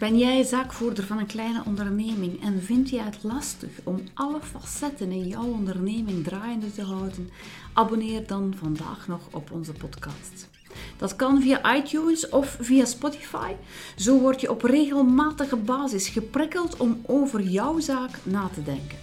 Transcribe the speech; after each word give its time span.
Ben 0.00 0.18
jij 0.18 0.42
zaakvoerder 0.42 1.04
van 1.04 1.18
een 1.18 1.26
kleine 1.26 1.62
onderneming 1.66 2.42
en 2.42 2.62
vind 2.62 2.90
je 2.90 3.00
het 3.00 3.18
lastig 3.22 3.70
om 3.84 4.02
alle 4.14 4.40
facetten 4.40 5.12
in 5.12 5.26
jouw 5.28 5.44
onderneming 5.44 6.24
draaiende 6.24 6.72
te 6.72 6.82
houden? 6.82 7.30
Abonneer 7.72 8.26
dan 8.26 8.54
vandaag 8.56 9.08
nog 9.08 9.20
op 9.30 9.50
onze 9.50 9.72
podcast. 9.72 10.48
Dat 10.96 11.16
kan 11.16 11.42
via 11.42 11.76
iTunes 11.76 12.28
of 12.28 12.56
via 12.60 12.84
Spotify. 12.84 13.52
Zo 13.96 14.20
word 14.20 14.40
je 14.40 14.50
op 14.50 14.62
regelmatige 14.62 15.56
basis 15.56 16.08
geprikkeld 16.08 16.76
om 16.76 17.00
over 17.06 17.40
jouw 17.40 17.80
zaak 17.80 18.18
na 18.22 18.48
te 18.54 18.62
denken. 18.62 18.98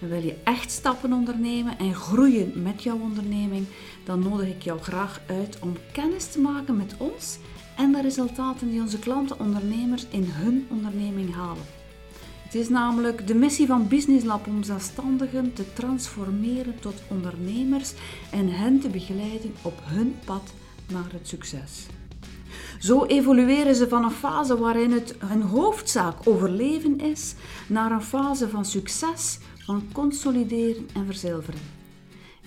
En 0.00 0.08
wil 0.08 0.22
je 0.22 0.36
echt 0.44 0.70
stappen 0.70 1.12
ondernemen 1.12 1.78
en 1.78 1.94
groeien 1.94 2.62
met 2.62 2.82
jouw 2.82 2.98
onderneming, 2.98 3.66
dan 4.04 4.18
nodig 4.18 4.48
ik 4.48 4.62
jou 4.62 4.80
graag 4.80 5.20
uit 5.26 5.58
om 5.60 5.76
kennis 5.92 6.26
te 6.26 6.40
maken 6.40 6.76
met 6.76 6.94
ons 6.98 7.38
en 7.76 7.92
de 7.92 8.02
resultaten 8.02 8.70
die 8.70 8.80
onze 8.80 8.98
klanten 8.98 9.40
ondernemers 9.40 10.06
in 10.10 10.24
hun 10.24 10.66
onderneming 10.70 11.34
halen. 11.34 11.64
Het 12.44 12.54
is 12.54 12.68
namelijk 12.68 13.26
de 13.26 13.34
missie 13.34 13.66
van 13.66 13.88
Business 13.88 14.24
Lab 14.24 14.46
om 14.46 14.62
zelfstandigen 14.62 15.52
te 15.52 15.72
transformeren 15.72 16.80
tot 16.80 17.02
ondernemers 17.08 17.92
en 18.30 18.48
hen 18.48 18.80
te 18.80 18.88
begeleiden 18.88 19.54
op 19.62 19.80
hun 19.82 20.14
pad 20.24 20.52
naar 20.88 21.12
het 21.12 21.28
succes. 21.28 21.86
Zo 22.78 23.04
evolueren 23.04 23.74
ze 23.74 23.88
van 23.88 24.04
een 24.04 24.10
fase 24.10 24.58
waarin 24.58 24.92
het 24.92 25.14
hun 25.18 25.42
hoofdzaak 25.42 26.16
overleven 26.24 27.00
is, 27.00 27.34
naar 27.66 27.90
een 27.90 28.02
fase 28.02 28.48
van 28.48 28.64
succes, 28.64 29.38
van 29.58 29.82
consolideren 29.92 30.88
en 30.94 31.06
verzilveren. 31.06 31.60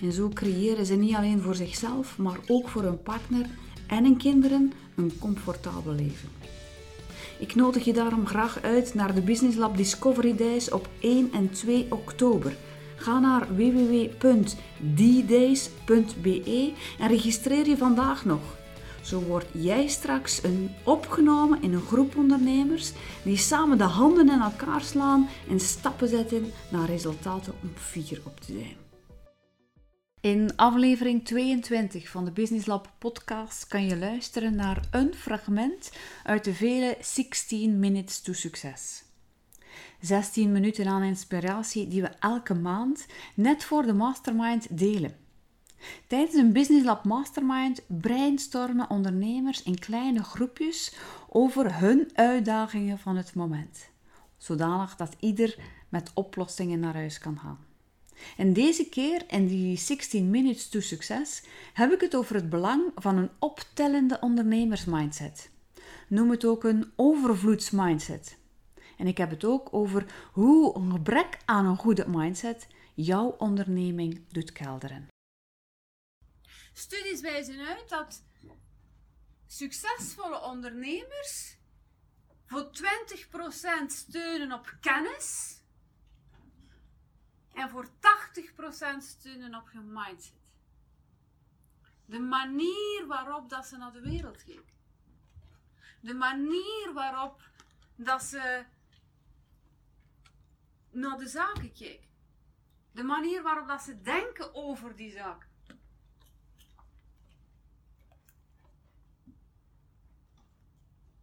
En 0.00 0.12
zo 0.12 0.28
creëren 0.28 0.86
ze 0.86 0.94
niet 0.94 1.14
alleen 1.14 1.40
voor 1.40 1.54
zichzelf, 1.54 2.18
maar 2.18 2.38
ook 2.46 2.68
voor 2.68 2.82
hun 2.82 3.02
partner 3.02 3.46
en 3.86 4.04
hun 4.04 4.16
kinderen 4.16 4.72
een 4.98 5.18
comfortabel 5.18 5.92
leven. 5.92 6.28
Ik 7.38 7.54
nodig 7.54 7.84
je 7.84 7.92
daarom 7.92 8.26
graag 8.26 8.62
uit 8.62 8.94
naar 8.94 9.14
de 9.14 9.20
Business 9.20 9.56
Lab 9.56 9.76
Discovery 9.76 10.36
Days 10.36 10.70
op 10.70 10.88
1 11.00 11.32
en 11.32 11.50
2 11.50 11.86
oktober. 11.90 12.56
Ga 12.96 13.18
naar 13.18 13.56
www.ddays.be 13.56 14.62
en 16.98 17.08
registreer 17.08 17.68
je 17.68 17.76
vandaag 17.76 18.24
nog. 18.24 18.56
Zo 19.02 19.20
word 19.20 19.46
jij 19.52 19.88
straks 19.88 20.42
een 20.42 20.70
opgenomen 20.84 21.62
in 21.62 21.72
een 21.72 21.86
groep 21.86 22.16
ondernemers 22.16 22.92
die 23.22 23.36
samen 23.36 23.78
de 23.78 23.84
handen 23.84 24.28
in 24.28 24.40
elkaar 24.40 24.80
slaan 24.80 25.28
en 25.48 25.60
stappen 25.60 26.08
zetten 26.08 26.52
naar 26.70 26.86
resultaten 26.86 27.52
om 27.62 27.70
vier 27.74 28.20
op 28.24 28.40
te 28.40 28.52
zijn. 28.52 28.87
In 30.20 30.56
aflevering 30.56 31.24
22 31.24 32.08
van 32.08 32.24
de 32.24 32.30
Business 32.30 32.66
Lab 32.66 32.92
podcast 32.98 33.66
kan 33.66 33.86
je 33.86 33.96
luisteren 33.96 34.56
naar 34.56 34.88
een 34.90 35.14
fragment 35.14 35.92
uit 36.24 36.44
de 36.44 36.54
vele 36.54 36.96
16 37.00 37.78
Minutes 37.78 38.20
to 38.20 38.32
Success. 38.32 39.04
16 40.00 40.52
minuten 40.52 40.86
aan 40.86 41.02
inspiratie 41.02 41.88
die 41.88 42.02
we 42.02 42.08
elke 42.08 42.54
maand 42.54 43.06
net 43.34 43.64
voor 43.64 43.82
de 43.82 43.92
mastermind 43.92 44.78
delen. 44.78 45.16
Tijdens 46.06 46.34
een 46.34 46.52
Business 46.52 46.84
Lab 46.84 47.04
Mastermind 47.04 47.82
brainstormen 47.86 48.90
ondernemers 48.90 49.62
in 49.62 49.78
kleine 49.78 50.22
groepjes 50.22 50.96
over 51.28 51.78
hun 51.78 52.10
uitdagingen 52.14 52.98
van 52.98 53.16
het 53.16 53.34
moment, 53.34 53.88
zodanig 54.36 54.96
dat 54.96 55.16
ieder 55.18 55.58
met 55.88 56.10
oplossingen 56.14 56.80
naar 56.80 56.94
huis 56.94 57.18
kan 57.18 57.38
gaan. 57.38 57.67
En 58.36 58.52
deze 58.52 58.88
keer, 58.88 59.22
in 59.28 59.46
die 59.46 59.76
16 59.76 60.30
Minutes 60.30 60.68
to 60.68 60.80
Success, 60.80 61.42
heb 61.72 61.92
ik 61.92 62.00
het 62.00 62.16
over 62.16 62.34
het 62.34 62.50
belang 62.50 62.92
van 62.94 63.16
een 63.16 63.30
optellende 63.38 64.18
ondernemersmindset. 64.20 65.50
Noem 66.08 66.30
het 66.30 66.44
ook 66.44 66.64
een 66.64 66.92
overvloedsmindset. 66.96 68.38
En 68.96 69.06
ik 69.06 69.18
heb 69.18 69.30
het 69.30 69.44
ook 69.44 69.74
over 69.74 70.06
hoe 70.32 70.76
een 70.76 70.92
gebrek 70.92 71.38
aan 71.44 71.66
een 71.66 71.76
goede 71.76 72.08
mindset 72.08 72.66
jouw 72.94 73.28
onderneming 73.38 74.24
doet 74.28 74.52
kelderen. 74.52 75.08
Studies 76.72 77.20
wijzen 77.20 77.66
uit 77.66 77.88
dat 77.88 78.22
succesvolle 79.46 80.42
ondernemers 80.42 81.56
voor 82.46 82.70
20% 82.72 83.86
steunen 83.86 84.52
op 84.52 84.76
kennis 84.80 85.57
en 87.58 87.70
voor 87.70 87.86
80% 87.86 87.90
steunen 88.98 89.54
op 89.54 89.70
hun 89.72 89.92
mindset. 89.92 90.52
De 92.04 92.18
manier 92.18 93.04
waarop 93.06 93.48
dat 93.48 93.66
ze 93.66 93.76
naar 93.76 93.92
de 93.92 94.00
wereld 94.00 94.44
kijken. 94.44 94.76
De 96.00 96.14
manier 96.14 96.90
waarop 96.94 97.48
dat 97.96 98.22
ze 98.22 98.64
naar 100.90 101.18
de 101.18 101.28
zaken 101.28 101.72
kijken. 101.72 102.08
De 102.92 103.02
manier 103.02 103.42
waarop 103.42 103.68
dat 103.68 103.82
ze 103.82 104.00
denken 104.00 104.54
over 104.54 104.96
die 104.96 105.10
zaak. 105.10 105.46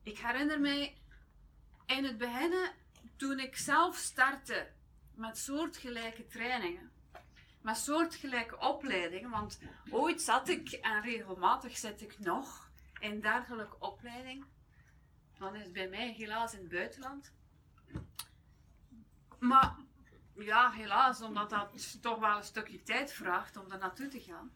Ik 0.03 0.17
herinner 0.17 0.59
mij 0.59 0.97
in 1.85 2.03
het 2.03 2.17
begin, 2.17 2.69
toen 3.16 3.40
ik 3.40 3.57
zelf 3.57 3.97
startte 3.97 4.74
met 5.17 5.37
soortgelijke 5.37 6.25
trainingen, 6.25 6.91
met 7.61 7.77
soortgelijke 7.77 8.57
opleidingen, 8.57 9.29
want 9.29 9.59
ooit 9.89 10.21
zat 10.21 10.49
ik 10.49 10.71
en 10.71 11.01
regelmatig 11.01 11.77
zit 11.77 12.01
ik 12.01 12.19
nog 12.19 12.69
in 12.99 13.21
dergelijke 13.21 13.79
opleiding. 13.79 14.45
Dan 15.37 15.55
is 15.55 15.63
het 15.63 15.73
bij 15.73 15.89
mij 15.89 16.11
helaas 16.11 16.53
in 16.53 16.59
het 16.59 16.69
buitenland. 16.69 17.33
Maar 19.39 19.75
ja, 20.35 20.71
helaas, 20.71 21.21
omdat 21.21 21.49
dat 21.49 22.01
toch 22.01 22.19
wel 22.19 22.37
een 22.37 22.43
stukje 22.43 22.83
tijd 22.83 23.11
vraagt 23.11 23.57
om 23.57 23.71
er 23.71 23.77
naartoe 23.77 24.07
te 24.07 24.19
gaan. 24.19 24.53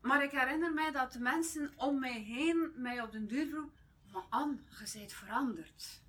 Maar 0.00 0.22
ik 0.22 0.30
herinner 0.30 0.72
mij 0.72 0.90
dat 0.90 1.12
de 1.12 1.20
mensen 1.20 1.72
om 1.76 1.98
mij 1.98 2.20
heen 2.20 2.72
mij 2.76 3.02
op 3.02 3.12
den 3.12 3.26
duur 3.26 3.48
vroegen, 3.48 3.72
maar 4.12 4.24
Anne, 4.28 4.56
je 4.78 4.98
bent 4.98 5.12
veranderd. 5.12 6.02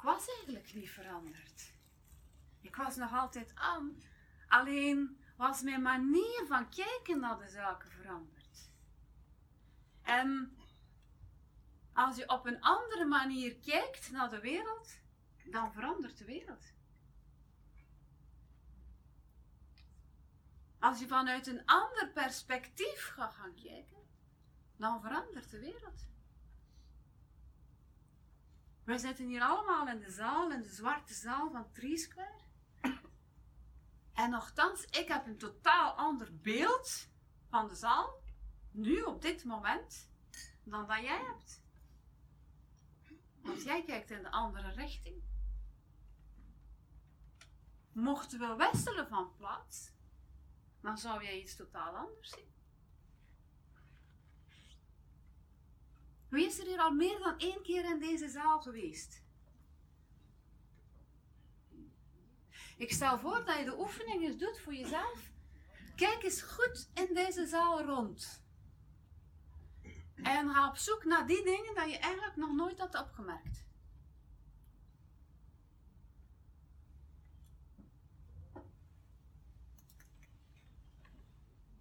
Ik 0.00 0.06
was 0.06 0.28
eigenlijk 0.28 0.74
niet 0.74 0.90
veranderd. 0.90 1.72
Ik 2.60 2.76
was 2.76 2.96
nog 2.96 3.12
altijd 3.12 3.52
Anne. 3.54 3.92
Alleen 4.48 5.20
was 5.36 5.62
mijn 5.62 5.82
manier 5.82 6.44
van 6.46 6.68
kijken 6.68 7.20
naar 7.20 7.38
de 7.38 7.48
zaken 7.48 7.90
veranderd. 7.90 8.70
En 10.02 10.56
als 11.92 12.16
je 12.16 12.28
op 12.28 12.46
een 12.46 12.60
andere 12.60 13.04
manier 13.04 13.56
kijkt 13.56 14.10
naar 14.10 14.30
de 14.30 14.40
wereld, 14.40 14.98
dan 15.44 15.72
verandert 15.72 16.18
de 16.18 16.24
wereld. 16.24 16.72
Als 20.78 20.98
je 20.98 21.06
vanuit 21.06 21.46
een 21.46 21.64
ander 21.64 22.10
perspectief 22.14 23.10
gaat 23.14 23.34
gaan 23.34 23.54
kijken, 23.54 24.08
dan 24.76 25.00
verandert 25.00 25.50
de 25.50 25.58
wereld. 25.58 26.06
Wij 28.90 28.98
zitten 28.98 29.26
hier 29.26 29.42
allemaal 29.42 29.88
in 29.88 30.00
de 30.00 30.10
zaal, 30.10 30.50
in 30.50 30.62
de 30.62 30.68
zwarte 30.68 31.14
zaal 31.14 31.50
van 31.50 31.66
Square. 31.94 32.40
En 34.12 34.30
nogthans, 34.30 34.84
ik 34.84 35.08
heb 35.08 35.26
een 35.26 35.38
totaal 35.38 35.92
ander 35.92 36.36
beeld 36.40 37.08
van 37.48 37.68
de 37.68 37.74
zaal, 37.74 38.22
nu 38.70 39.02
op 39.02 39.22
dit 39.22 39.44
moment, 39.44 40.10
dan 40.64 40.86
dat 40.86 41.00
jij 41.00 41.24
hebt. 41.24 41.62
Want 43.42 43.62
jij 43.62 43.84
kijkt 43.84 44.10
in 44.10 44.22
de 44.22 44.30
andere 44.30 44.70
richting. 44.70 45.22
Mochten 47.92 48.38
we 48.38 48.54
wisselen 48.56 49.08
van 49.08 49.34
plaats, 49.36 49.92
dan 50.80 50.98
zou 50.98 51.24
jij 51.24 51.40
iets 51.40 51.56
totaal 51.56 51.96
anders 51.96 52.30
zien. 52.30 52.49
Wie 56.40 56.48
is 56.48 56.58
er 56.58 56.66
hier 56.66 56.80
al 56.80 56.90
meer 56.90 57.18
dan 57.18 57.38
één 57.38 57.62
keer 57.62 57.84
in 57.84 57.98
deze 57.98 58.28
zaal 58.28 58.60
geweest? 58.60 59.22
Ik 62.76 62.92
stel 62.92 63.18
voor 63.18 63.44
dat 63.44 63.58
je 63.58 63.64
de 63.64 63.78
oefening 63.78 64.22
eens 64.22 64.36
doet 64.36 64.60
voor 64.60 64.74
jezelf. 64.74 65.30
Kijk 65.96 66.22
eens 66.22 66.42
goed 66.42 66.90
in 66.94 67.14
deze 67.14 67.46
zaal 67.46 67.82
rond. 67.82 68.44
En 70.14 70.50
ga 70.50 70.68
op 70.68 70.76
zoek 70.76 71.04
naar 71.04 71.26
die 71.26 71.42
dingen 71.42 71.74
dat 71.74 71.90
je 71.90 71.98
eigenlijk 71.98 72.36
nog 72.36 72.52
nooit 72.52 72.78
had 72.78 73.00
opgemerkt. 73.00 73.64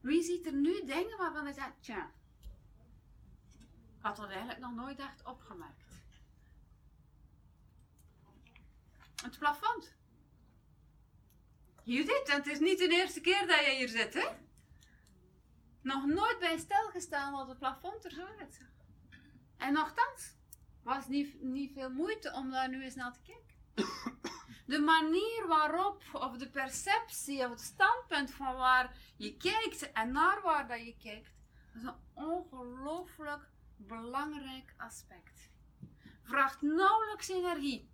Wie 0.01 0.23
ziet 0.23 0.45
er 0.45 0.53
nu 0.53 0.85
dingen 0.85 1.17
waarvan 1.17 1.43
hij 1.43 1.53
zegt, 1.53 1.83
tja, 1.83 2.11
had 3.99 4.15
dat 4.15 4.29
eigenlijk 4.29 4.59
nog 4.59 4.73
nooit 4.73 4.99
echt 4.99 5.23
opgemerkt. 5.23 5.83
Het 9.21 9.37
plafond. 9.39 9.97
Judith, 11.83 12.31
het 12.31 12.47
is 12.47 12.59
niet 12.59 12.77
de 12.77 12.87
eerste 12.87 13.21
keer 13.21 13.47
dat 13.47 13.65
je 13.65 13.75
hier 13.75 13.89
zit, 13.89 14.13
hè? 14.13 14.27
Nog 15.81 16.05
nooit 16.05 16.39
bij 16.39 16.57
stilgestaan 16.57 17.33
dat 17.33 17.47
het 17.47 17.59
plafond 17.59 18.05
er 18.05 18.11
zo 18.11 18.25
uitzag. 18.39 18.67
En 19.57 19.73
nogthans, 19.73 20.35
was 20.83 21.07
niet, 21.07 21.41
niet 21.41 21.73
veel 21.73 21.89
moeite 21.89 22.33
om 22.33 22.51
daar 22.51 22.69
nu 22.69 22.83
eens 22.83 22.95
naar 22.95 23.13
te 23.13 23.19
kijken. 23.21 23.47
De 24.65 24.79
manier 24.79 25.45
waarop, 25.47 26.03
of 26.13 26.37
de 26.37 26.49
perceptie, 26.49 27.43
of 27.43 27.49
het 27.49 27.61
standpunt 27.61 28.31
van 28.31 28.55
waar 28.55 28.97
je 29.17 29.37
kijkt 29.37 29.91
en 29.91 30.11
naar 30.11 30.41
waar 30.41 30.67
dat 30.67 30.85
je 30.85 30.95
kijkt, 30.97 31.31
is 31.75 31.83
een 31.83 31.95
ongelooflijk 32.13 33.49
belangrijk 33.87 34.73
aspect. 34.77 35.49
Vraagt 36.23 36.61
nauwelijks 36.61 37.27
energie, 37.27 37.89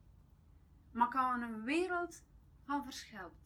maar 0.92 1.10
kan 1.10 1.42
een 1.42 1.64
wereld 1.64 2.24
van 2.64 2.84
verschil 2.84 3.30
betekenen. 3.30 3.46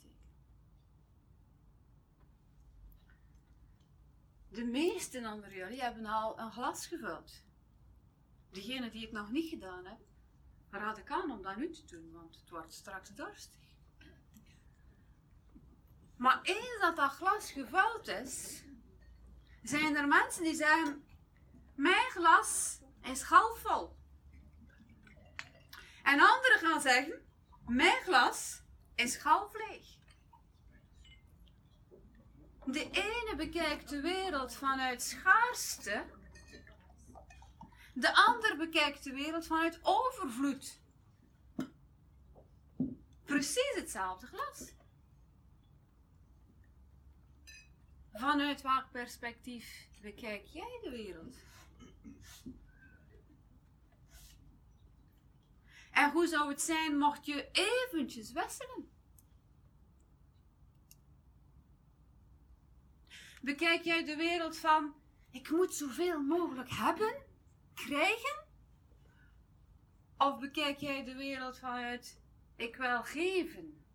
De 4.50 4.63
meesten 4.63 5.31
onder 5.31 5.56
jullie 5.56 5.81
hebben 5.81 6.06
al 6.06 6.39
een 6.39 6.51
glas 6.51 6.88
gevuld. 6.88 7.44
Degene 8.50 8.89
die 8.89 9.01
het 9.01 9.12
nog 9.12 9.31
niet 9.31 9.50
gedaan 9.50 9.86
hebben, 9.86 10.07
raad 10.69 10.97
ik 10.97 11.12
aan 11.12 11.31
om 11.31 11.41
dat 11.41 11.56
nu 11.56 11.71
te 11.71 11.86
doen, 11.86 12.12
want 12.12 12.36
het 12.36 12.50
wordt 12.50 12.74
straks 12.74 13.09
dorstig. 13.15 13.59
Maar 16.15 16.39
eens 16.44 16.77
dat 16.80 16.95
dat 16.95 17.12
glas 17.12 17.51
gevuld 17.51 18.07
is, 18.07 18.63
zijn 19.63 19.95
er 19.95 20.07
mensen 20.07 20.44
die 20.44 20.56
zeggen: 20.56 21.03
Mijn 21.80 22.12
glas 22.12 22.80
is 23.02 23.22
halfvol. 23.22 23.98
En 26.04 26.20
anderen 26.20 26.60
gaan 26.60 26.81
zeggen: 26.81 27.22
Mijn 27.66 28.02
glas 28.02 28.62
is 28.96 29.18
half 29.18 29.54
leeg. 29.54 29.88
De 32.66 32.90
ene 32.92 33.34
bekijkt 33.38 33.90
de 33.90 34.02
wereld 34.02 34.56
vanuit 34.56 35.02
schaarste, 35.02 36.06
de 37.94 38.16
ander 38.16 38.58
bekijkt 38.58 39.04
de 39.04 39.14
wereld 39.14 39.48
vanuit 39.48 39.80
overvloed. 39.82 40.80
Precies 43.25 43.75
hetzelfde 43.75 44.28
glas. 44.28 44.74
Vanuit 48.14 48.62
welk 48.62 48.92
perspectief 48.92 49.88
bekijk 50.02 50.46
jij 50.46 50.80
de 50.84 50.90
wereld? 50.90 51.48
En 55.92 56.12
hoe 56.12 56.28
zou 56.28 56.50
het 56.50 56.62
zijn 56.62 56.98
mocht 56.98 57.26
je 57.26 57.50
eventjes 57.52 58.32
wisselen? 58.32 58.90
Bekijk 63.42 63.84
jij 63.84 64.06
de 64.06 64.16
wereld 64.16 64.58
van 64.58 64.94
ik 65.32 65.50
moet 65.50 65.74
zoveel 65.74 66.22
mogelijk 66.22 66.70
hebben, 66.70 67.24
krijgen? 67.74 68.46
Of 70.18 70.40
bekijk 70.40 70.78
jij 70.78 71.04
de 71.04 71.16
wereld 71.16 71.60
vanuit 71.60 72.22
ik 72.56 72.76
wil 72.76 73.04
geven 73.04 73.86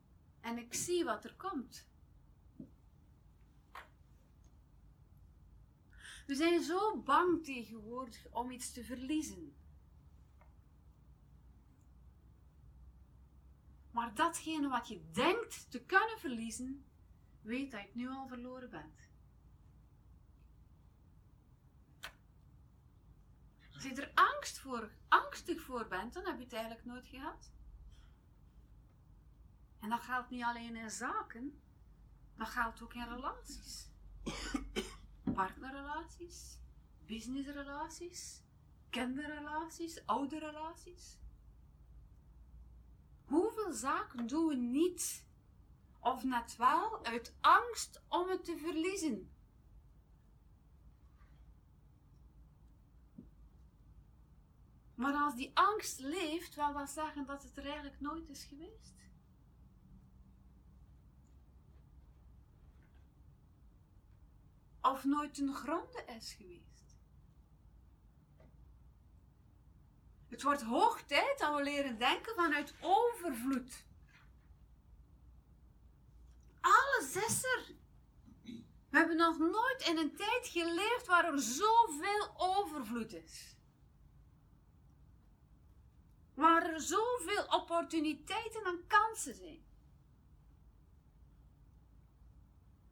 en 0.41 0.59
ik 0.59 0.75
zie 0.75 1.05
wat 1.05 1.25
er 1.25 1.35
komt? 1.35 1.89
We 6.27 6.35
zijn 6.35 6.63
zo 6.63 7.03
bang 7.03 7.45
tegenwoordig 7.45 8.27
om 8.31 8.51
iets 8.51 8.73
te 8.73 8.85
verliezen. 8.85 9.55
Maar 13.91 14.15
datgene 14.15 14.69
wat 14.69 14.89
je 14.89 15.11
denkt 15.11 15.71
te 15.71 15.81
kunnen 15.81 16.19
verliezen, 16.19 16.85
weet 17.43 17.71
dat 17.71 17.81
je 17.81 17.87
het 17.87 17.95
nu 17.95 18.09
al 18.09 18.29
verloren 18.29 18.71
bent. 18.71 19.09
Als 23.75 23.83
je 23.83 23.95
er 23.95 24.13
angst 24.15 24.59
voor, 24.59 24.91
angstig 25.09 25.61
voor 25.61 25.89
bent, 25.89 26.13
dan 26.13 26.27
heb 26.27 26.39
je 26.39 26.45
het 26.45 26.53
eigenlijk 26.53 26.85
nooit 26.85 27.09
gehad. 27.09 27.51
En 29.81 29.91
dat 29.91 30.01
geldt 30.01 30.31
niet 30.31 30.43
alleen 30.43 30.77
in 30.77 30.91
zaken, 30.91 31.61
dat 32.37 32.49
geldt 32.49 32.83
ook 32.83 32.95
in 32.95 33.09
relaties. 33.09 33.89
Partnerrelaties, 35.35 36.59
businessrelaties, 37.07 38.43
kinderrelaties, 38.91 40.07
ouderrelaties. 40.07 41.19
Hoeveel 43.25 43.73
zaken 43.73 44.27
doen 44.27 44.47
we 44.47 44.55
niet, 44.55 45.25
of 46.01 46.25
net 46.25 46.57
wel, 46.57 47.05
uit 47.05 47.35
angst 47.41 48.03
om 48.09 48.29
het 48.29 48.45
te 48.45 48.57
verliezen? 48.57 49.31
Maar 54.95 55.15
als 55.15 55.35
die 55.35 55.51
angst 55.55 56.01
leeft, 56.01 56.55
wil 56.55 56.73
dat 56.73 56.91
zeggen 56.91 57.27
dat 57.27 57.43
het 57.43 57.57
er 57.57 57.65
eigenlijk 57.65 58.01
nooit 58.01 58.29
is 58.29 58.45
geweest. 58.45 58.95
Of 64.85 65.05
nooit 65.05 65.35
ten 65.35 65.55
gronde 65.55 66.05
is 66.19 66.33
geweest. 66.33 66.97
Het 70.29 70.43
wordt 70.43 70.63
hoog 70.63 71.03
tijd 71.03 71.39
dat 71.39 71.57
we 71.57 71.63
leren 71.63 71.99
denken 71.99 72.35
vanuit 72.35 72.75
overvloed. 72.81 73.85
Alles 76.61 77.17
is 77.17 77.45
er. 77.45 77.75
We 78.91 78.99
hebben 78.99 79.17
nog 79.17 79.39
nooit 79.39 79.87
in 79.89 79.99
een 79.99 80.17
tijd 80.17 80.49
geleefd 80.49 81.07
waar 81.07 81.25
er 81.25 81.41
zoveel 81.41 82.35
overvloed 82.37 83.13
is. 83.13 83.57
Waar 86.35 86.73
er 86.73 86.81
zoveel 86.81 87.45
opportuniteiten 87.45 88.65
en 88.65 88.87
kansen 88.87 89.35
zijn. 89.35 89.65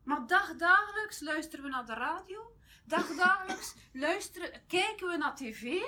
Maar 0.02 0.26
dagdagelijks 0.26 1.20
luisteren 1.20 1.64
we 1.64 1.70
naar 1.70 1.86
de 1.86 1.94
radio. 1.94 2.56
Dagdagelijks 2.84 3.74
luisteren, 3.92 4.66
kijken 4.66 5.08
we 5.08 5.16
naar 5.16 5.36
tv. 5.36 5.82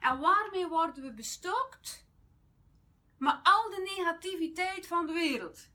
En 0.00 0.18
waarmee 0.20 0.66
worden 0.66 1.02
we 1.02 1.12
bestookt? 1.12 2.04
Maar 3.18 3.40
al 3.42 3.70
de 3.70 3.94
negativiteit 3.96 4.86
van 4.86 5.06
de 5.06 5.12
wereld. 5.12 5.68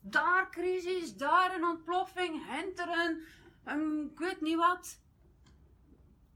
Daar 0.00 0.50
crisis, 0.50 1.16
daar 1.16 1.54
een 1.54 1.64
ontploffing, 1.64 2.46
henteren, 2.46 3.24
een, 3.64 4.10
ik 4.10 4.18
weet 4.18 4.40
niet 4.40 4.56
wat. 4.56 5.00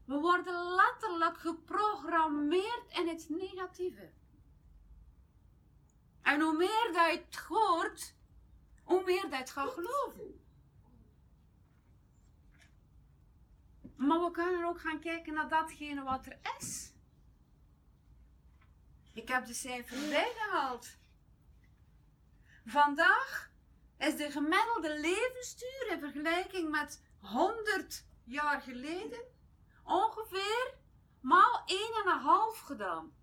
We 0.05 0.19
worden 0.19 0.73
letterlijk 0.75 1.37
geprogrammeerd 1.37 2.83
in 2.89 3.07
het 3.07 3.29
negatieve. 3.29 4.11
En 6.21 6.41
hoe 6.41 6.57
meer 6.57 6.89
dat 6.93 7.11
je 7.11 7.23
het 7.25 7.35
hoort, 7.35 8.15
hoe 8.89 9.03
meer 9.03 9.29
dat 9.29 9.39
het 9.39 9.49
gaat 9.49 9.69
geloven. 9.69 10.41
Maar 13.95 14.19
we 14.19 14.31
kunnen 14.31 14.65
ook 14.65 14.79
gaan 14.79 14.99
kijken 14.99 15.33
naar 15.33 15.49
datgene 15.49 16.03
wat 16.03 16.25
er 16.25 16.39
is. 16.59 16.93
Ik 19.13 19.27
heb 19.27 19.45
de 19.45 19.53
cijfers 19.53 20.09
bijgehaald. 20.09 20.97
Vandaag 22.65 23.51
is 23.97 24.15
de 24.15 24.31
gemiddelde 24.31 24.99
levensduur 24.99 25.87
in 25.91 25.99
vergelijking 25.99 26.69
met 26.69 27.03
100 27.21 28.05
jaar 28.23 28.61
geleden 28.61 29.23
ongeveer 29.83 30.73
maal 31.21 31.63
1,5 32.55 32.65
gedaan. 32.65 33.18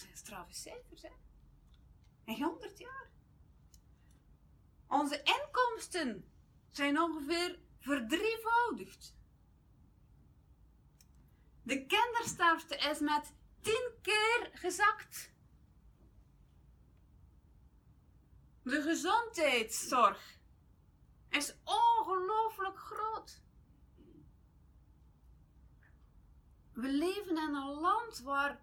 Zijn 0.00 0.16
straffe 0.16 0.54
cijfers, 0.54 1.02
hè? 1.02 1.12
In 2.24 2.42
100 2.42 2.78
jaar. 2.78 3.10
Onze 4.86 5.22
inkomsten 5.22 6.32
zijn 6.70 7.00
ongeveer 7.00 7.58
verdrievoudigd. 7.78 9.14
De 11.62 11.86
kindersterfte 11.86 12.76
is 12.76 12.98
met 13.00 13.32
10 13.60 13.92
keer 14.02 14.50
gezakt. 14.52 15.32
De 18.62 18.82
gezondheidszorg 18.82 20.38
is 21.28 21.54
ongelooflijk 21.64 22.78
groot. 22.78 23.42
We 26.72 26.88
leven 26.88 27.36
in 27.36 27.54
een 27.54 27.80
land 27.80 28.20
waar 28.20 28.60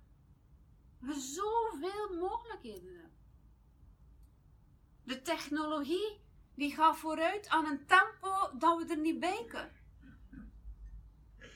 we 0.99 1.19
zoveel 1.19 2.17
mogelijkheden 2.19 2.93
hebben. 2.93 3.11
De 5.03 5.21
technologie 5.21 6.21
die 6.55 6.75
gaat 6.75 6.97
vooruit 6.97 7.47
aan 7.47 7.65
een 7.65 7.85
tempo 7.85 8.57
dat 8.57 8.77
we 8.77 8.93
er 8.93 8.99
niet 8.99 9.19
bij 9.19 9.45
kunnen. 9.47 9.75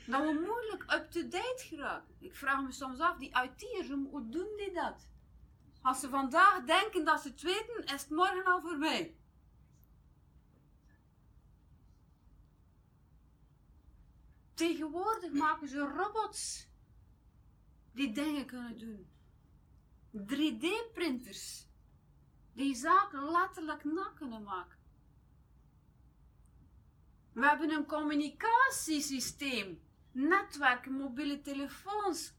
Dat 0.06 0.22
we 0.22 0.46
moeilijk 0.46 0.94
up-to-date 0.94 1.64
geraken. 1.64 2.16
Ik 2.20 2.36
vraag 2.36 2.64
me 2.64 2.72
soms 2.72 3.00
af, 3.00 3.18
die 3.18 3.30
IT'ers, 3.30 3.90
hoe 3.90 4.30
doen 4.30 4.58
die 4.58 4.74
dat? 4.74 5.08
Als 5.82 6.00
ze 6.00 6.10
vandaag 6.10 6.64
denken 6.64 7.06
dat 7.06 7.22
ze 7.22 7.28
het 7.28 7.42
weten, 7.42 7.84
is 7.84 8.02
het 8.02 8.10
morgen 8.10 8.46
al 8.46 8.62
voorbij. 8.62 9.16
Tegenwoordig 14.54 15.32
maken 15.32 15.68
ze 15.68 15.80
robots 15.80 16.68
die 17.92 18.12
dingen 18.12 18.46
kunnen 18.46 18.78
doen. 18.78 19.11
3D-printers 20.18 21.68
die 22.54 22.76
zaken 22.76 23.32
letterlijk 23.32 23.84
na 23.84 24.12
kunnen 24.16 24.44
maken. 24.44 24.80
We 27.34 27.48
hebben 27.48 27.72
een 27.72 27.86
communicatiesysteem, 27.86 29.82
netwerken, 30.12 30.92
mobiele 30.92 31.42
telefoons, 31.42 32.34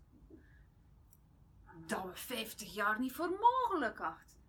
dat 1.86 2.04
we 2.04 2.10
50 2.14 2.74
jaar 2.74 3.00
niet 3.00 3.12
voor 3.12 3.30
mogelijk 3.30 4.00
achten. 4.00 4.40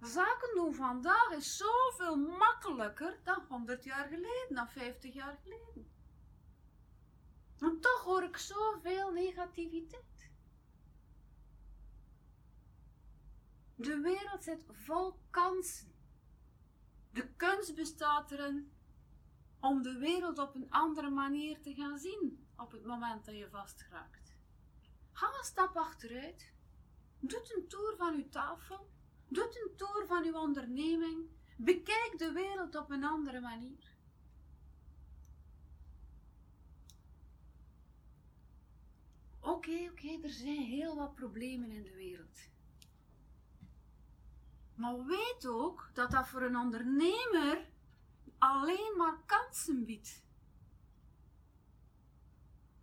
Zaken 0.00 0.54
doen 0.54 0.74
vandaag 0.74 1.30
is 1.30 1.56
zoveel 1.56 2.16
makkelijker 2.16 3.18
dan 3.22 3.44
100 3.48 3.84
jaar 3.84 4.08
geleden, 4.08 4.54
dan 4.54 4.68
50 4.68 5.14
jaar 5.14 5.38
geleden. 5.42 5.90
En 7.58 7.80
toch 7.80 8.02
hoor 8.04 8.22
ik 8.22 8.36
zoveel 8.36 9.10
negativiteit. 9.10 10.09
De 13.80 14.00
wereld 14.00 14.44
zit 14.44 14.64
vol 14.70 15.18
kansen. 15.30 15.92
De 17.12 17.28
kunst 17.36 17.74
bestaat 17.74 18.30
erin 18.30 18.72
om 19.60 19.82
de 19.82 19.98
wereld 19.98 20.38
op 20.38 20.54
een 20.54 20.70
andere 20.70 21.10
manier 21.10 21.60
te 21.60 21.74
gaan 21.74 21.98
zien 21.98 22.46
op 22.56 22.72
het 22.72 22.84
moment 22.84 23.24
dat 23.24 23.36
je 23.36 23.48
vastgeraakt. 23.50 24.34
Ga 25.12 25.26
een 25.26 25.44
stap 25.44 25.76
achteruit. 25.76 26.52
Doe 27.20 27.54
een 27.56 27.68
tour 27.68 27.96
van 27.96 28.14
uw 28.14 28.28
tafel. 28.28 28.90
Doe 29.28 29.44
een 29.44 29.76
tour 29.76 30.06
van 30.06 30.24
uw 30.24 30.34
onderneming. 30.34 31.30
Bekijk 31.56 32.14
de 32.16 32.32
wereld 32.32 32.76
op 32.76 32.90
een 32.90 33.04
andere 33.04 33.40
manier. 33.40 33.96
Oké, 39.40 39.88
oké, 39.90 40.22
er 40.22 40.30
zijn 40.30 40.62
heel 40.62 40.96
wat 40.96 41.14
problemen 41.14 41.70
in 41.70 41.82
de 41.82 41.94
wereld. 41.94 42.48
Maar 44.80 45.04
weet 45.04 45.46
ook 45.46 45.90
dat 45.92 46.10
dat 46.10 46.28
voor 46.28 46.42
een 46.42 46.56
ondernemer 46.56 47.68
alleen 48.38 48.94
maar 48.96 49.22
kansen 49.26 49.84
biedt. 49.84 50.22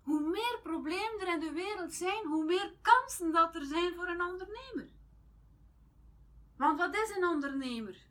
Hoe 0.01 0.29
meer 0.29 0.59
problemen 0.63 1.19
er 1.19 1.33
in 1.33 1.39
de 1.39 1.51
wereld 1.51 1.93
zijn, 1.93 2.25
hoe 2.25 2.45
meer 2.45 2.73
kansen 2.81 3.31
dat 3.31 3.55
er 3.55 3.65
zijn 3.65 3.95
voor 3.95 4.07
een 4.07 4.21
ondernemer. 4.21 4.89
Want 6.55 6.79
wat 6.79 6.95
is 6.95 7.15
een 7.15 7.25
ondernemer? 7.25 8.05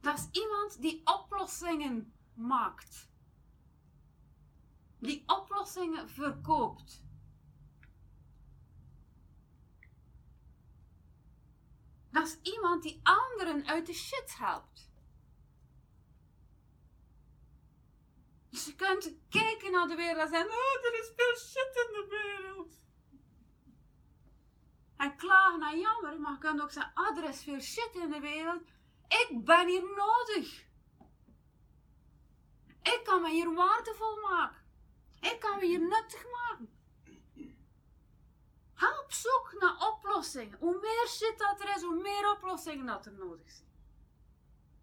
Dat 0.00 0.18
is 0.18 0.40
iemand 0.40 0.80
die 0.80 1.00
oplossingen 1.04 2.12
maakt. 2.34 3.08
Die 4.98 5.22
oplossingen 5.26 6.08
verkoopt. 6.08 7.02
Is 12.22 12.38
iemand 12.42 12.82
die 12.82 13.00
anderen 13.02 13.66
uit 13.66 13.86
de 13.86 13.92
shit 13.92 14.36
helpt. 14.38 14.90
Dus 18.50 18.64
je 18.64 18.74
kunt 18.74 19.14
kijken 19.28 19.72
naar 19.72 19.88
de 19.88 19.94
wereld 19.94 20.20
en 20.20 20.28
zeggen: 20.28 20.50
Oh, 20.50 20.86
er 20.86 20.98
is 21.00 21.12
veel 21.16 21.36
shit 21.36 21.86
in 21.86 21.92
de 21.92 22.06
wereld. 22.10 22.74
En 24.96 25.16
klagen 25.16 25.62
en 25.62 25.78
jammer, 25.78 26.20
maar 26.20 26.32
je 26.32 26.38
kunt 26.38 26.60
ook 26.60 26.70
zeggen: 26.70 26.92
Oh, 26.94 27.18
er 27.18 27.28
is 27.28 27.42
veel 27.42 27.60
shit 27.60 27.90
in 27.92 28.10
de 28.10 28.20
wereld. 28.20 28.62
Ik 29.08 29.44
ben 29.44 29.66
hier 29.66 29.84
nodig. 29.96 30.66
Ik 32.82 33.00
kan 33.04 33.22
me 33.22 33.30
hier 33.30 33.54
waardevol 33.54 34.20
maken. 34.20 34.62
Ik 35.20 35.36
kan 35.40 35.58
me 35.58 35.66
hier 35.66 35.80
nuttig 35.80 36.24
maken. 36.30 36.77
Op 39.08 39.14
zoek 39.14 39.56
naar 39.58 39.88
oplossingen. 39.88 40.58
Hoe 40.58 40.78
meer 40.80 41.06
shit 41.08 41.38
dat 41.38 41.60
er 41.60 41.76
is, 41.76 41.82
hoe 41.82 42.02
meer 42.02 42.30
oplossingen 42.30 42.86
dat 42.86 43.06
er 43.06 43.12
nodig 43.12 43.50
zijn. 43.50 43.70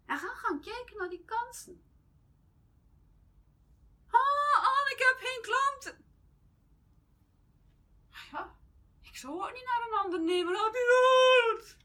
En 0.06 0.18
ga 0.18 0.34
gaan 0.34 0.60
kijken 0.60 0.96
naar 0.96 1.08
die 1.08 1.24
kansen. 1.24 1.82
Ah, 4.10 4.56
Anne, 4.56 4.90
ik 4.90 4.98
heb 4.98 5.16
geen 5.18 5.42
klanten. 5.42 6.04
Ja, 8.32 8.56
ik 9.02 9.16
zou 9.16 9.42
ook 9.42 9.52
niet 9.52 9.64
naar 9.64 9.86
een 9.86 10.04
ander 10.04 10.20
nemen. 10.20 10.52
Laat 10.52 10.72
die 10.72 10.86
dood. 10.86 11.76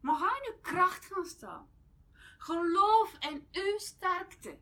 Maar 0.00 0.16
ga 0.16 0.36
in 0.36 0.52
uw 0.52 0.60
kracht 0.60 1.04
gaan 1.04 1.26
staan. 1.26 1.70
Geloof 2.38 3.16
in 3.18 3.48
uw 3.52 3.78
sterkte. 3.78 4.58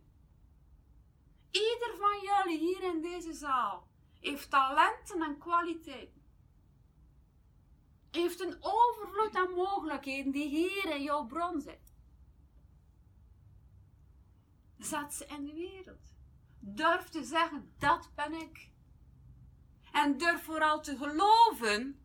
Ieder 1.51 1.97
van 1.97 2.21
jullie 2.21 2.59
hier 2.59 2.83
in 2.83 3.03
deze 3.03 3.33
zaal 3.33 3.88
heeft 4.21 4.51
talenten 4.51 5.23
en 5.23 5.39
kwaliteiten. 5.39 6.23
Heeft 8.11 8.41
een 8.41 8.57
overvloed 8.61 9.35
aan 9.35 9.53
mogelijkheden 9.53 10.33
die 10.33 10.49
hier 10.49 10.95
in 10.95 11.03
jouw 11.03 11.27
bron 11.27 11.61
zit. 11.61 11.93
Zet 14.79 15.15
ze 15.15 15.27
in 15.27 15.45
de 15.45 15.53
wereld. 15.53 16.01
Durf 16.59 17.09
te 17.09 17.25
zeggen, 17.25 17.75
dat 17.79 18.11
ben 18.15 18.33
ik. 18.33 18.71
En 19.93 20.19
durf 20.19 20.43
vooral 20.43 20.81
te 20.83 20.97
geloven 20.97 22.01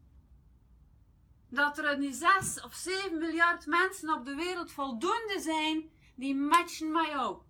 dat 1.49 1.77
er 1.77 1.97
nu 1.97 2.11
6 2.11 2.61
of 2.61 2.73
7 2.73 3.17
miljard 3.17 3.65
mensen 3.65 4.13
op 4.13 4.25
de 4.25 4.35
wereld 4.35 4.71
voldoende 4.71 5.39
zijn 5.39 5.91
die 6.15 6.35
matchen 6.35 6.91
met 6.91 7.07
jou. 7.07 7.41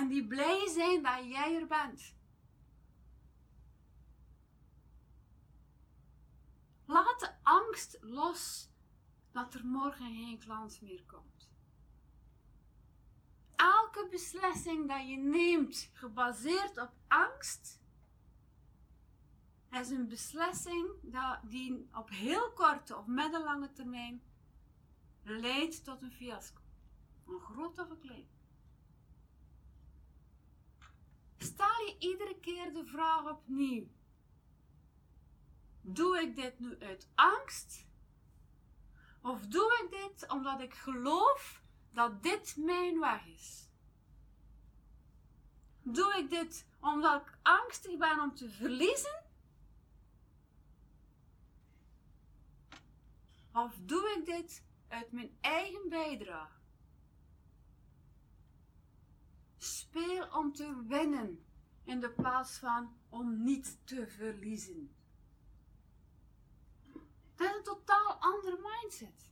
En 0.00 0.08
die 0.08 0.26
blij 0.26 0.68
zijn 0.68 1.02
dat 1.02 1.24
jij 1.24 1.54
er 1.54 1.66
bent. 1.66 2.14
Laat 6.84 7.20
de 7.20 7.34
angst 7.42 7.98
los 8.00 8.70
dat 9.32 9.54
er 9.54 9.64
morgen 9.66 10.14
geen 10.14 10.38
klant 10.38 10.80
meer 10.80 11.04
komt. 11.04 11.50
Elke 13.56 14.08
beslissing 14.10 14.88
dat 14.88 15.08
je 15.08 15.16
neemt 15.16 15.90
gebaseerd 15.92 16.78
op 16.78 16.92
angst, 17.08 17.80
is 19.70 19.90
een 19.90 20.08
beslissing 20.08 20.88
die 21.42 21.88
op 21.92 22.10
heel 22.10 22.52
korte 22.52 22.96
of 22.96 23.06
middellange 23.06 23.72
termijn 23.72 24.22
leidt 25.22 25.84
tot 25.84 26.02
een 26.02 26.12
fiasco. 26.12 26.60
Een 27.26 27.40
groot 27.40 27.78
of 27.78 27.90
een 27.90 27.98
klein. 27.98 28.39
Stel 31.42 31.86
je 31.86 31.96
iedere 31.98 32.40
keer 32.40 32.72
de 32.72 32.84
vraag 32.84 33.30
opnieuw. 33.30 33.86
Doe 35.80 36.20
ik 36.20 36.36
dit 36.36 36.58
nu 36.58 36.78
uit 36.80 37.08
angst? 37.14 37.86
Of 39.22 39.46
doe 39.46 39.80
ik 39.84 39.90
dit 39.90 40.30
omdat 40.30 40.60
ik 40.60 40.74
geloof 40.74 41.62
dat 41.92 42.22
dit 42.22 42.56
mijn 42.56 43.00
weg 43.00 43.26
is? 43.26 43.68
Doe 45.82 46.14
ik 46.16 46.30
dit 46.30 46.66
omdat 46.80 47.22
ik 47.22 47.38
angstig 47.42 47.98
ben 47.98 48.20
om 48.20 48.34
te 48.34 48.50
verliezen? 48.50 49.24
Of 53.52 53.78
doe 53.82 54.16
ik 54.18 54.24
dit 54.24 54.64
uit 54.88 55.12
mijn 55.12 55.36
eigen 55.40 55.88
bijdrage? 55.88 56.59
Speel 59.62 60.28
om 60.32 60.52
te 60.52 60.84
winnen 60.86 61.44
in 61.84 62.00
de 62.00 62.10
plaats 62.10 62.58
van 62.58 62.96
om 63.08 63.44
niet 63.44 63.78
te 63.86 64.06
verliezen. 64.06 64.94
Dat 67.34 67.50
is 67.50 67.56
een 67.56 67.62
totaal 67.62 68.16
andere 68.20 68.58
mindset. 68.62 69.30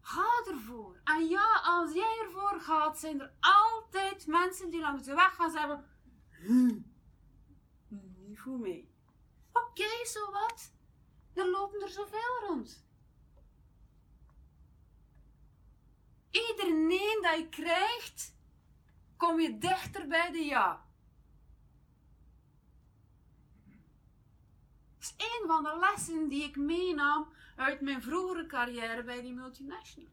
Ga 0.00 0.44
ervoor. 0.50 1.00
En 1.04 1.28
ja, 1.28 1.60
als 1.64 1.92
jij 1.92 2.18
ervoor 2.24 2.60
gaat, 2.60 2.98
zijn 2.98 3.20
er 3.20 3.32
altijd 3.40 4.26
mensen 4.26 4.70
die 4.70 4.80
langs 4.80 5.04
de 5.04 5.14
weg 5.14 5.34
gaan 5.34 5.50
zeggen: 5.50 5.84
hm, 6.30 6.80
Niet 7.88 8.38
voor 8.38 8.58
mij. 8.58 8.88
Oké, 9.52 10.06
zo 10.06 10.30
wat. 10.30 10.72
Er 11.32 11.50
lopen 11.50 11.82
er 11.82 11.88
zoveel 11.88 12.46
rond. 12.46 12.86
Ieder 16.32 16.74
nee 16.74 17.20
dat 17.20 17.36
je 17.36 17.46
krijgt, 17.50 18.36
kom 19.16 19.40
je 19.40 19.58
dichter 19.58 20.06
bij 20.06 20.30
de 20.30 20.44
ja. 20.44 20.86
Dat 24.98 25.14
is 25.18 25.26
een 25.26 25.46
van 25.46 25.62
de 25.62 25.78
lessen 25.78 26.28
die 26.28 26.44
ik 26.44 26.56
meenam 26.56 27.28
uit 27.56 27.80
mijn 27.80 28.02
vroegere 28.02 28.46
carrière 28.46 29.04
bij 29.04 29.20
die 29.20 29.32
multinational. 29.32 30.10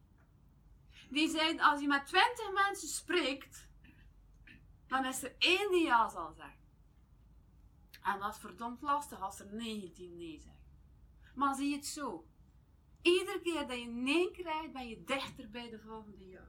Die 1.09 1.29
zei, 1.29 1.59
als 1.59 1.81
je 1.81 1.87
met 1.87 2.07
twintig 2.07 2.51
mensen 2.53 2.87
spreekt, 2.87 3.67
dan 4.87 5.05
is 5.05 5.23
er 5.23 5.35
één 5.37 5.71
die 5.71 5.85
ja 5.85 6.09
zal 6.09 6.33
zeggen. 6.33 6.67
En 8.03 8.19
dat 8.19 8.33
is 8.33 8.39
verdomd 8.39 8.81
lastig 8.81 9.21
als 9.21 9.39
er 9.39 9.53
19 9.53 10.17
nee 10.17 10.39
zeggen. 10.39 10.61
Maar 11.35 11.55
zie 11.55 11.75
het 11.75 11.85
zo. 11.85 12.28
Iedere 13.01 13.39
keer 13.41 13.67
dat 13.67 13.79
je 13.79 13.85
nee 13.85 14.31
krijgt, 14.31 14.73
ben 14.73 14.87
je 14.87 15.03
dichter 15.03 15.49
bij 15.49 15.69
de 15.69 15.79
volgende 15.79 16.27
ja. 16.27 16.47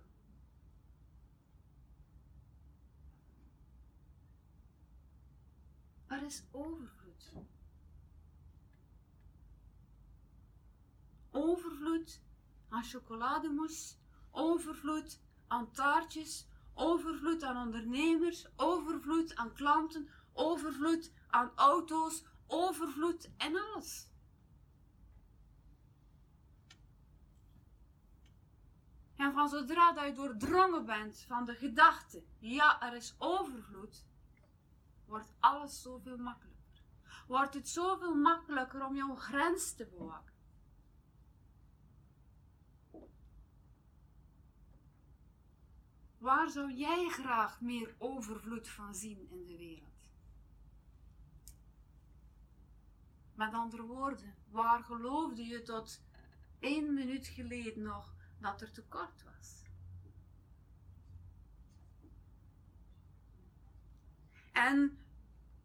Er 6.07 6.23
is 6.23 6.45
overvloed. 6.50 7.33
Overvloed 11.30 12.21
aan 12.69 12.85
chocolademousse, 12.85 13.95
overvloed 14.30 15.21
aan 15.47 15.71
taartjes, 15.73 16.47
overvloed 16.75 17.42
aan 17.42 17.66
ondernemers, 17.66 18.47
overvloed 18.57 19.37
aan 19.37 19.52
klanten, 19.52 20.09
overvloed 20.33 21.12
aan 21.28 21.52
auto's, 21.54 22.25
overvloed 22.47 23.30
en 23.37 23.57
alles. 23.57 24.10
En 29.21 29.33
van 29.33 29.49
zodra 29.49 29.93
dat 29.93 30.05
je 30.07 30.12
doordrongen 30.12 30.87
bent 30.87 31.25
van 31.29 31.45
de 31.45 31.55
gedachte, 31.55 32.23
ja, 32.39 32.83
er 32.83 32.97
is 32.97 33.15
overvloed, 33.19 34.05
wordt 35.07 35.33
alles 35.41 35.83
zoveel 35.83 36.17
makkelijker. 36.17 36.83
Wordt 37.27 37.55
het 37.55 37.69
zoveel 37.69 38.15
makkelijker 38.15 38.87
om 38.87 38.95
jouw 38.95 39.15
grens 39.15 39.73
te 39.73 39.87
bewaken. 39.87 40.35
Waar 46.19 46.49
zou 46.49 46.73
jij 46.73 47.09
graag 47.09 47.61
meer 47.61 47.95
overvloed 47.99 48.69
van 48.69 48.95
zien 48.95 49.29
in 49.31 49.47
de 49.47 49.57
wereld? 49.57 50.11
Met 53.35 53.53
andere 53.53 53.83
woorden, 53.83 54.35
waar 54.50 54.83
geloofde 54.83 55.45
je 55.47 55.62
tot 55.62 56.03
één 56.59 56.95
minuut 56.95 57.27
geleden 57.27 57.83
nog 57.83 58.19
dat 58.40 58.61
er 58.61 58.73
tekort 58.73 59.23
was? 59.25 59.62
En 64.52 64.99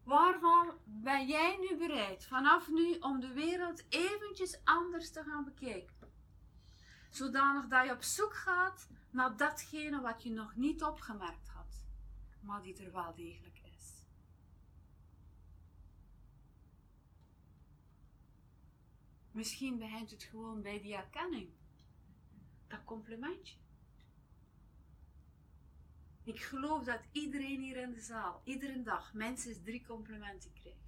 waarvan 0.04 0.74
ben 0.84 1.28
jij 1.28 1.58
nu 1.58 1.78
bereid 1.78 2.26
vanaf 2.26 2.70
nu 2.70 2.98
om 3.00 3.20
de 3.20 3.34
wereld 3.34 3.84
eventjes 3.90 4.60
anders 4.64 5.12
te 5.12 5.24
gaan 5.24 5.44
bekijken? 5.44 6.14
Zodanig 7.10 7.68
dat 7.68 7.86
je 7.86 7.92
op 7.92 8.04
zoek 8.04 8.34
gaat 8.34 8.88
naar 9.10 9.38
datgene 9.38 10.02
wat 10.02 10.24
je 10.24 10.30
nog 10.30 10.56
niet 10.56 10.84
opgemerkt 10.84 11.48
had, 11.48 11.86
maar 12.40 12.62
die 12.62 12.86
er 12.86 12.92
wel 12.92 13.16
degelijk 13.16 13.60
is. 13.64 14.08
Misschien 19.32 19.78
begint 19.78 20.12
het 20.12 20.24
gewoon 20.24 20.62
bij 20.62 20.82
die 20.82 20.96
erkenning. 20.96 21.50
Dat 22.68 22.84
complimentje. 22.84 23.56
Ik 26.24 26.42
geloof 26.42 26.84
dat 26.84 27.00
iedereen 27.12 27.62
hier 27.62 27.78
in 27.78 27.94
de 27.94 28.02
zaal, 28.02 28.42
iedere 28.44 28.82
dag, 28.82 29.14
minstens 29.14 29.58
drie 29.64 29.86
complimenten 29.86 30.54
krijgt. 30.54 30.80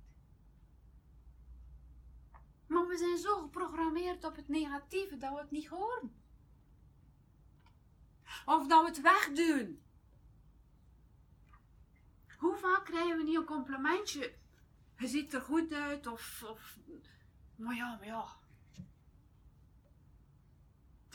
Maar 2.67 2.87
we 2.87 2.97
zijn 2.97 3.17
zo 3.17 3.41
geprogrammeerd 3.41 4.23
op 4.23 4.35
het 4.35 4.47
negatieve 4.47 5.17
dat 5.17 5.33
we 5.33 5.39
het 5.39 5.51
niet 5.51 5.67
horen. 5.67 6.15
Of 8.45 8.67
dat 8.67 8.81
we 8.81 8.87
het 8.87 9.01
wegduwen. 9.01 9.81
Hoe 12.37 12.55
vaak 12.55 12.85
krijgen 12.85 13.17
we 13.17 13.23
niet 13.23 13.35
een 13.35 13.45
complimentje? 13.45 14.33
Je 14.97 15.07
ziet 15.07 15.33
er 15.33 15.41
goed 15.41 15.73
uit, 15.73 16.07
of, 16.07 16.43
of 16.49 16.77
maar 17.55 17.75
ja, 17.75 17.95
maar 17.95 18.05
ja. 18.05 18.25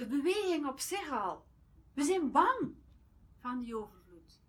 De 0.02 0.08
beweging 0.08 0.66
op 0.66 0.80
zich 0.80 1.10
al. 1.10 1.46
We 1.92 2.04
zijn 2.04 2.30
bang 2.30 2.74
van 3.38 3.58
die 3.58 3.76
overvloed. 3.76 4.40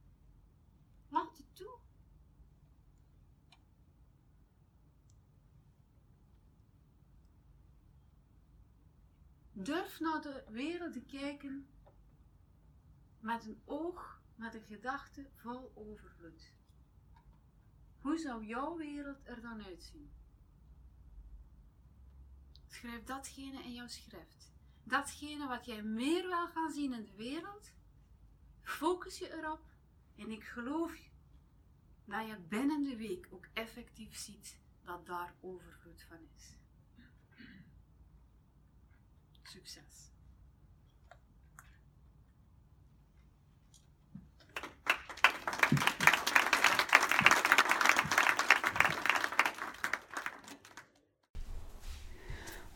Laat 1.09 1.37
het 1.37 1.55
toe. 1.55 1.77
Durf 9.51 9.99
naar 9.99 10.21
de 10.21 10.43
wereld 10.49 10.93
te 10.93 11.01
kijken 11.01 11.67
met 13.19 13.45
een 13.45 13.61
oog, 13.65 14.21
met 14.35 14.53
een 14.53 14.65
gedachte 14.65 15.29
vol 15.35 15.71
overvloed. 15.75 16.51
Hoe 18.01 18.17
zou 18.17 18.45
jouw 18.45 18.77
wereld 18.77 19.27
er 19.27 19.41
dan 19.41 19.63
uitzien? 19.63 20.11
Schrijf 22.67 23.03
datgene 23.03 23.63
in 23.63 23.73
jouw 23.73 23.87
schrift. 23.87 24.52
Datgene 24.83 25.47
wat 25.47 25.65
jij 25.65 25.83
meer 25.83 26.27
wil 26.27 26.47
gaan 26.47 26.71
zien 26.71 26.93
in 26.93 27.03
de 27.03 27.15
wereld. 27.15 27.71
Focus 28.61 29.17
je 29.17 29.33
erop 29.33 29.65
en 30.15 30.31
ik 30.31 30.43
geloof 30.43 30.91
dat 32.05 32.27
je 32.27 32.37
binnen 32.47 32.83
de 32.83 32.97
week 32.97 33.27
ook 33.29 33.47
effectief 33.53 34.15
ziet 34.17 34.57
dat 34.83 35.05
daar 35.05 35.35
overvloed 35.41 36.05
van 36.09 36.17
is. 36.35 36.57
Succes! 39.43 40.12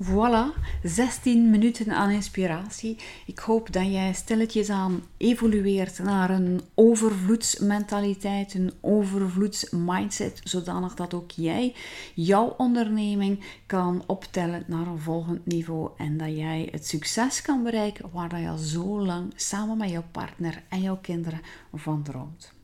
Voilà, 0.03 0.53
16 0.83 1.49
minuten 1.49 1.91
aan 1.91 2.09
inspiratie. 2.09 2.97
Ik 3.25 3.39
hoop 3.39 3.73
dat 3.73 3.85
jij 3.85 4.13
stilletjes 4.13 4.69
aan 4.69 5.03
evolueert 5.17 5.99
naar 5.99 6.29
een 6.29 6.61
overvloedsmentaliteit, 6.73 8.53
een 8.53 8.73
overvloedsmindset, 8.81 10.41
zodanig 10.43 10.93
dat 10.93 11.13
ook 11.13 11.31
jij 11.31 11.75
jouw 12.15 12.53
onderneming 12.57 13.43
kan 13.65 14.03
optellen 14.07 14.63
naar 14.67 14.87
een 14.87 14.99
volgend 14.99 15.45
niveau 15.45 15.89
en 15.97 16.17
dat 16.17 16.35
jij 16.35 16.67
het 16.71 16.87
succes 16.87 17.41
kan 17.41 17.63
bereiken 17.63 18.09
waar 18.11 18.39
je 18.41 18.49
al 18.49 18.57
zo 18.57 19.05
lang 19.05 19.33
samen 19.35 19.77
met 19.77 19.89
jouw 19.89 20.05
partner 20.11 20.63
en 20.69 20.81
jouw 20.81 20.97
kinderen 21.01 21.41
van 21.73 22.03
droomt. 22.03 22.56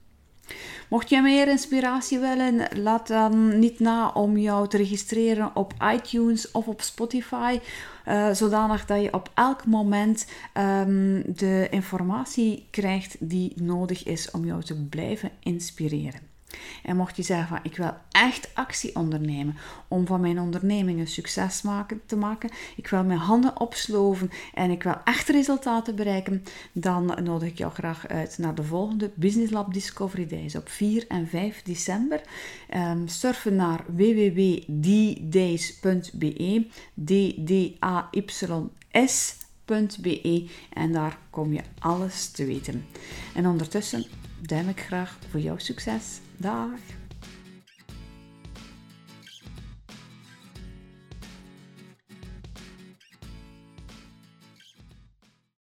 Mocht 0.90 1.10
je 1.10 1.22
meer 1.22 1.48
inspiratie 1.48 2.20
willen, 2.20 2.68
laat 2.82 3.08
dan 3.08 3.60
niet 3.60 3.80
na 3.80 4.10
om 4.10 4.38
jou 4.38 4.68
te 4.68 4.78
registreren 4.78 5.56
op 5.56 5.74
iTunes 5.94 6.52
of 6.52 6.68
op 6.68 6.82
Spotify, 6.82 7.60
uh, 8.08 8.32
zodanig 8.32 8.86
dat 8.86 9.02
je 9.02 9.14
op 9.14 9.30
elk 9.34 9.66
moment 9.66 10.28
um, 10.58 11.24
de 11.36 11.68
informatie 11.70 12.68
krijgt 12.72 13.16
die 13.20 13.54
nodig 13.56 14.04
is 14.04 14.32
om 14.32 14.46
jou 14.46 14.64
te 14.64 14.76
blijven 14.76 15.32
inspireren. 15.40 16.33
En 16.84 16.96
mocht 16.96 17.16
je 17.16 17.24
zeggen 17.24 17.48
van 17.48 17.60
ik 17.64 17.78
wil 17.78 17.94
echt 18.12 18.50
actie 18.54 18.96
ondernemen 18.96 19.58
om 19.88 20.06
van 20.06 20.22
mijn 20.22 20.40
onderneming 20.40 21.00
een 21.00 21.08
succes 21.08 21.62
maken, 21.62 22.02
te 22.06 22.16
maken, 22.16 22.50
ik 22.76 22.88
wil 22.88 23.04
mijn 23.04 23.20
handen 23.20 23.60
opsloven 23.60 24.30
en 24.54 24.72
ik 24.72 24.84
wil 24.84 24.96
echt 25.04 25.30
resultaten 25.30 25.96
bereiken, 25.96 26.44
dan 26.72 27.18
nodig 27.24 27.50
ik 27.50 27.58
jou 27.58 27.72
graag 27.74 28.08
uit 28.08 28.38
naar 28.38 28.56
de 28.56 28.64
volgende 28.64 29.12
Business 29.16 29.52
Lab 29.52 29.74
Discovery 29.74 30.28
Days 30.28 30.56
op 30.56 30.70
4 30.70 31.06
en 31.08 31.28
5 31.28 31.62
december. 31.62 32.22
Um, 32.76 33.08
surfen 33.08 33.56
naar 33.56 33.84
www.ddays.be, 33.88 34.68
d-d-a-y-s.be 36.94 38.10
en 40.74 40.92
daar 40.92 41.18
kom 41.30 41.54
je 41.54 41.62
alles 41.80 42.30
te 42.30 42.46
weten. 42.46 42.86
En 43.34 43.48
ondertussen 43.48 44.06
duim 44.42 44.70
ik 44.70 44.80
graag 44.80 45.18
voor 45.30 45.40
jouw 45.40 45.58
succes. 45.58 46.20
Dag! 46.44 47.03